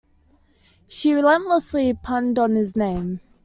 [0.87, 3.19] She relentlessly punned on his name.